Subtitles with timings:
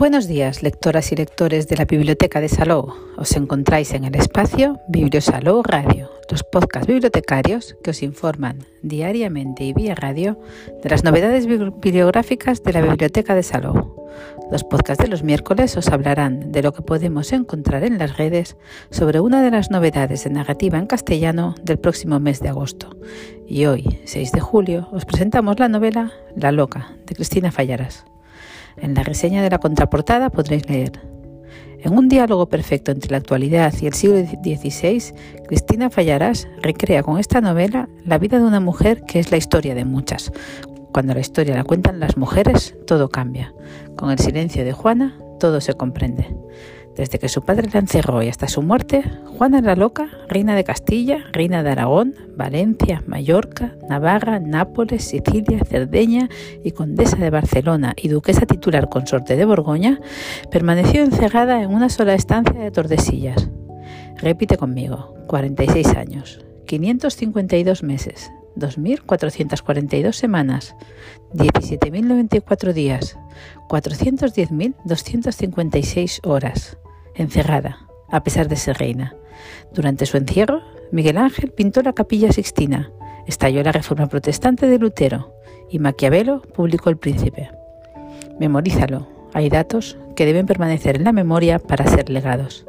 [0.00, 2.94] Buenos días, lectoras y lectores de la Biblioteca de Salou.
[3.18, 9.74] Os encontráis en el espacio Bibliosalou Radio, los podcasts bibliotecarios que os informan diariamente y
[9.74, 10.40] vía radio
[10.82, 13.94] de las novedades bibliográficas de la Biblioteca de Salou.
[14.50, 18.56] Los podcasts de los miércoles os hablarán de lo que podemos encontrar en las redes
[18.90, 22.96] sobre una de las novedades de narrativa en castellano del próximo mes de agosto.
[23.46, 28.09] Y hoy, 6 de julio, os presentamos la novela La Loca, de Cristina Fallaras.
[28.80, 30.92] En la reseña de la contraportada podréis leer.
[31.82, 35.14] En un diálogo perfecto entre la actualidad y el siglo XVI,
[35.46, 39.74] Cristina Fallarás recrea con esta novela la vida de una mujer que es la historia
[39.74, 40.30] de muchas.
[40.92, 43.54] Cuando la historia la cuentan las mujeres, todo cambia.
[43.96, 46.28] Con el silencio de Juana, todo se comprende.
[47.00, 50.64] Desde que su padre la encerró y hasta su muerte, Juana la Loca, reina de
[50.64, 56.28] Castilla, reina de Aragón, Valencia, Mallorca, Navarra, Nápoles, Sicilia, Cerdeña
[56.62, 59.98] y condesa de Barcelona y duquesa titular consorte de Borgoña,
[60.50, 63.48] permaneció encerrada en una sola estancia de Tordesillas.
[64.18, 70.76] Repite conmigo, 46 años, 552 meses, 2.442 semanas,
[71.32, 73.16] 17.094 días,
[73.70, 76.76] 410.256 horas,
[77.22, 79.14] encerrada, a pesar de ser reina.
[79.72, 82.90] Durante su encierro, Miguel Ángel pintó la capilla Sixtina,
[83.26, 85.34] estalló la reforma protestante de Lutero
[85.70, 87.50] y Maquiavelo publicó El Príncipe.
[88.38, 92.66] Memorízalo, hay datos que deben permanecer en la memoria para ser legados.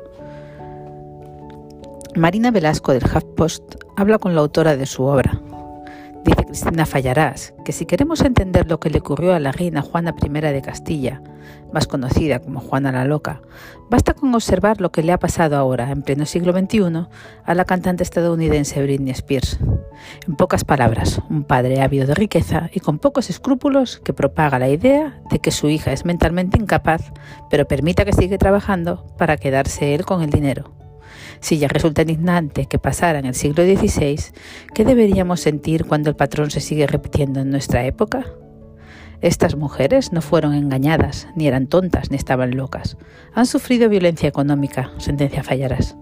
[2.16, 5.41] Marina Velasco del HuffPost habla con la autora de su obra,
[6.52, 10.30] Cristina Fallarás que si queremos entender lo que le ocurrió a la reina Juana I
[10.30, 11.21] de Castilla,
[11.71, 13.41] más conocida como Juana la Loca,
[13.89, 17.07] basta con observar lo que le ha pasado ahora, en pleno siglo XXI,
[17.45, 19.59] a la cantante estadounidense Britney Spears.
[20.27, 24.68] En pocas palabras, un padre ávido de riqueza y con pocos escrúpulos que propaga la
[24.68, 27.13] idea de que su hija es mentalmente incapaz,
[27.50, 30.81] pero permita que siga trabajando para quedarse él con el dinero.
[31.41, 34.19] Si ya resulta indignante que pasara en el siglo XVI,
[34.74, 38.28] ¿qué deberíamos sentir cuando el patrón se sigue repitiendo en nuestra época?
[39.22, 42.97] Estas mujeres no fueron engañadas, ni eran tontas, ni estaban locas.
[43.34, 45.96] Han sufrido violencia económica, sentencia Fallarás.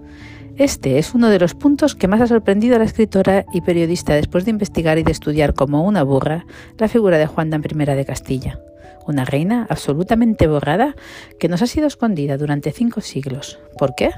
[0.57, 4.15] Este es uno de los puntos que más ha sorprendido a la escritora y periodista
[4.15, 6.45] después de investigar y de estudiar como una burra
[6.77, 8.59] la figura de Juana I de Castilla,
[9.07, 10.95] una reina absolutamente borrada
[11.39, 13.57] que nos ha sido escondida durante cinco siglos.
[13.77, 14.11] ¿Por qué?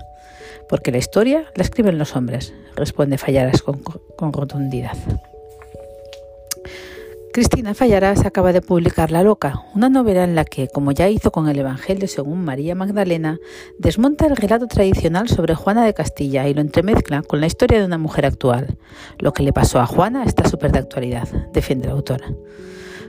[0.70, 4.98] Porque la historia la escriben los hombres, responde Fallarás con, rotundidad.
[7.34, 11.32] Cristina Fallarás acaba de publicar La Loca, una novela en la que, como ya hizo
[11.32, 13.40] con el Evangelio según María Magdalena,
[13.80, 17.86] desmonta el relato tradicional sobre Juana de Castilla y lo entremezcla con la historia de
[17.86, 18.78] una mujer actual.
[19.18, 22.34] Lo que le pasó a Juana está súper de actualidad, defiende la autora.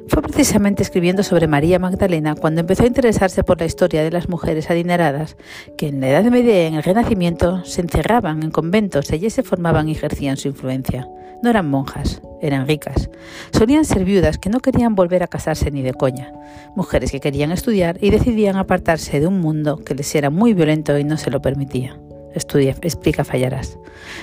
[0.09, 4.29] Fue precisamente escribiendo sobre María Magdalena cuando empezó a interesarse por la historia de las
[4.29, 5.37] mujeres adineradas
[5.79, 9.43] que en la Edad Media y en el Renacimiento se encerraban en conventos allí se
[9.43, 11.09] formaban y ejercían su influencia.
[11.43, 13.11] No eran monjas, eran ricas.
[13.53, 16.33] Solían ser viudas que no querían volver a casarse ni de coña,
[16.77, 20.97] mujeres que querían estudiar y decidían apartarse de un mundo que les era muy violento
[20.99, 21.99] y no se lo permitía.
[22.35, 23.79] Estudia, explica Fallarás.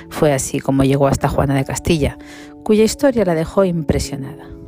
[0.10, 2.18] Fue así como llegó hasta Juana de Castilla,
[2.64, 4.59] cuya historia la dejó impresionada.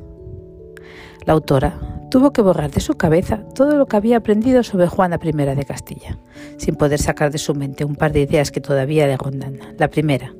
[1.26, 5.20] La autora tuvo que borrar de su cabeza todo lo que había aprendido sobre Juana
[5.24, 6.18] I de Castilla,
[6.58, 9.60] sin poder sacar de su mente un par de ideas que todavía le rondan.
[9.78, 10.34] La primera,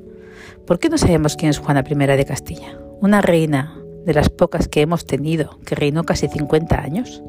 [0.66, 2.78] ¿por qué no sabemos quién es Juana I de Castilla?
[3.00, 7.22] Una reina de las pocas que hemos tenido, que reinó casi 50 años.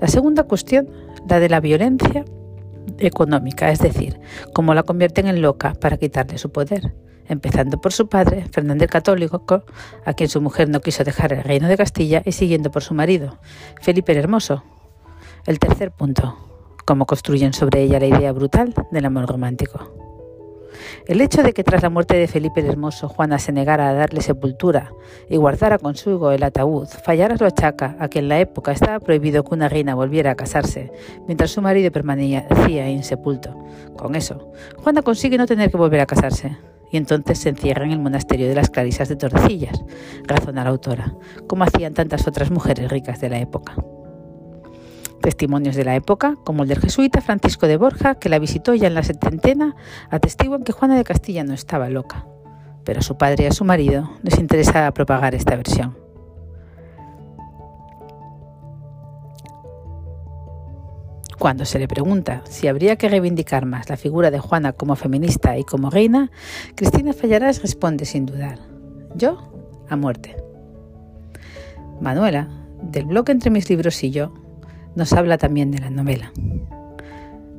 [0.00, 0.88] La segunda cuestión,
[1.28, 2.24] la de la violencia
[2.98, 4.18] económica, es decir,
[4.54, 6.94] cómo la convierten en loca para quitarle su poder
[7.30, 9.42] empezando por su padre, Fernando el Católico,
[10.04, 12.92] a quien su mujer no quiso dejar el reino de Castilla, y siguiendo por su
[12.92, 13.38] marido,
[13.80, 14.64] Felipe el Hermoso.
[15.46, 16.36] El tercer punto,
[16.84, 19.92] cómo construyen sobre ella la idea brutal del amor romántico.
[21.06, 23.94] El hecho de que tras la muerte de Felipe el Hermoso Juana se negara a
[23.94, 24.92] darle sepultura
[25.28, 29.44] y guardara consigo el ataúd, fallara lo achaca a que en la época estaba prohibido
[29.44, 30.90] que una reina volviera a casarse
[31.26, 33.56] mientras su marido permanecía insepulto.
[33.96, 36.56] Con eso, Juana consigue no tener que volver a casarse
[36.90, 39.84] y entonces se encierra en el monasterio de las Clarisas de Torrecillas,
[40.26, 41.14] razona la autora,
[41.46, 43.74] como hacían tantas otras mujeres ricas de la época.
[45.22, 48.86] Testimonios de la época, como el del jesuita Francisco de Borja, que la visitó ya
[48.86, 49.76] en la setentena,
[50.08, 52.26] atestiguan que Juana de Castilla no estaba loca,
[52.84, 56.09] pero a su padre y a su marido les interesaba propagar esta versión.
[61.40, 65.56] Cuando se le pregunta si habría que reivindicar más la figura de Juana como feminista
[65.56, 66.30] y como reina,
[66.74, 68.58] Cristina Fallarás responde sin dudar,
[69.14, 69.50] yo
[69.88, 70.36] a muerte.
[71.98, 72.50] Manuela,
[72.82, 74.34] del blog Entre mis libros y yo,
[74.94, 76.30] nos habla también de la novela.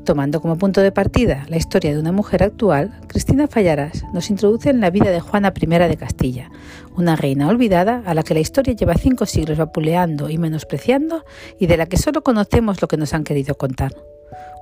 [0.06, 4.72] Tomando como punto de partida la historia de una mujer actual, Cristina Fallarás nos introduce
[4.72, 6.50] en la vida de Juana I de Castilla,
[6.98, 11.24] una reina olvidada a la que la historia lleva cinco siglos vapuleando y menospreciando
[11.60, 13.94] y de la que solo conocemos lo que nos han querido contar.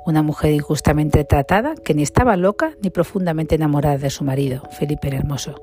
[0.06, 5.08] Una mujer injustamente tratada que ni estaba loca ni profundamente enamorada de su marido, Felipe
[5.08, 5.62] el Hermoso.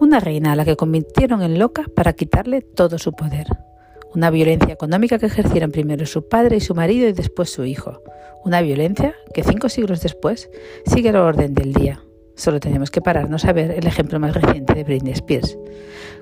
[0.00, 3.46] Una reina a la que convirtieron en loca para quitarle todo su poder
[4.14, 8.02] una violencia económica que ejercieron primero su padre y su marido y después su hijo.
[8.44, 10.50] Una violencia que cinco siglos después
[10.86, 12.02] sigue la orden del día.
[12.38, 15.58] Solo tenemos que pararnos a ver el ejemplo más reciente de Britney Spears.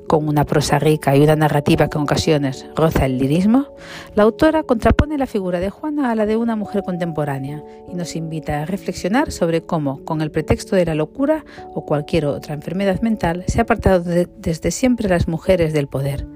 [0.09, 3.75] Con una prosa rica y una narrativa que en ocasiones roza el lirismo,
[4.15, 8.17] la autora contrapone la figura de Juana a la de una mujer contemporánea y nos
[8.17, 11.45] invita a reflexionar sobre cómo, con el pretexto de la locura
[11.75, 16.27] o cualquier otra enfermedad mental, se ha apartado desde siempre las mujeres del poder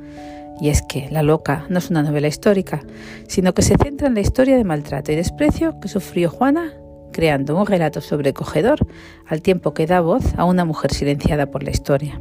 [0.60, 2.82] y es que La Loca no es una novela histórica,
[3.26, 6.74] sino que se centra en la historia de maltrato y desprecio que sufrió Juana,
[7.12, 8.86] creando un relato sobrecogedor
[9.26, 12.20] al tiempo que da voz a una mujer silenciada por la historia.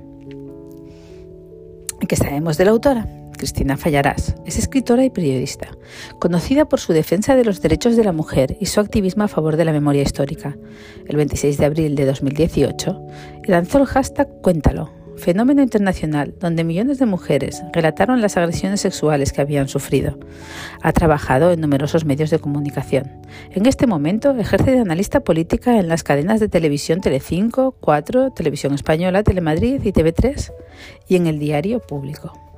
[2.08, 3.08] ¿Qué sabemos de la autora?
[3.38, 5.70] Cristina Fallarás es escritora y periodista,
[6.20, 9.56] conocida por su defensa de los derechos de la mujer y su activismo a favor
[9.56, 10.58] de la memoria histórica.
[11.08, 13.02] El 26 de abril de 2018
[13.46, 19.42] lanzó el hashtag Cuéntalo, fenómeno internacional donde millones de mujeres relataron las agresiones sexuales que
[19.42, 20.18] habían sufrido.
[20.82, 23.12] Ha trabajado en numerosos medios de comunicación.
[23.52, 28.74] En este momento ejerce de analista política en las cadenas de televisión Telecinco, 4, Televisión
[28.74, 30.52] Española, Telemadrid y TV3
[31.08, 32.49] y en el diario Público.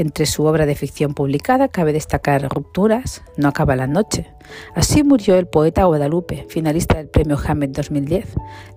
[0.00, 4.28] Entre su obra de ficción publicada cabe destacar Rupturas, No acaba la noche.
[4.74, 8.24] Así murió el poeta Guadalupe, finalista del Premio Hammett 2010,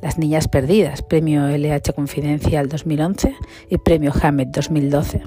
[0.02, 3.38] Las Niñas Perdidas, Premio LH Confidencial 2011
[3.70, 5.24] y Premio Hammett 2012.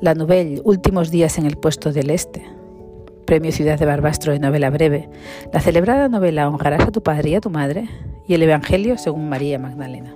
[0.00, 2.42] La novela Últimos días en el puesto del Este,
[3.26, 5.10] Premio Ciudad de Barbastro de novela breve,
[5.52, 7.90] la celebrada novela Honrarás a tu padre y a tu madre
[8.26, 10.14] y el Evangelio según María Magdalena.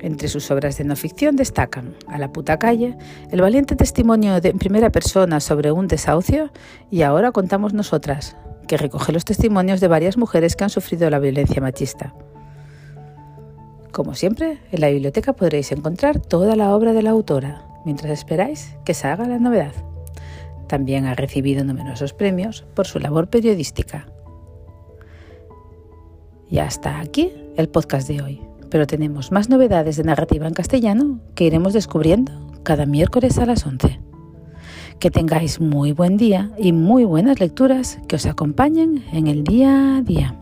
[0.00, 2.96] Entre sus obras de no ficción destacan A la puta calle,
[3.30, 6.50] el valiente testimonio de, en primera persona sobre un desahucio
[6.90, 11.18] y Ahora contamos nosotras, que recoge los testimonios de varias mujeres que han sufrido la
[11.18, 12.14] violencia machista.
[13.92, 18.76] Como siempre, en la biblioteca podréis encontrar toda la obra de la autora, mientras esperáis
[18.84, 19.72] que salga la novedad.
[20.66, 24.08] También ha recibido numerosos premios por su labor periodística.
[26.50, 31.20] Y hasta aquí el podcast de hoy pero tenemos más novedades de narrativa en castellano
[31.34, 32.32] que iremos descubriendo
[32.62, 34.00] cada miércoles a las 11.
[34.98, 39.96] Que tengáis muy buen día y muy buenas lecturas que os acompañen en el día
[39.96, 40.34] a día.